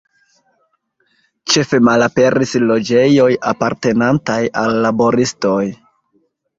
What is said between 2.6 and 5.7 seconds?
loĝejoj apartenantaj al laboristoj.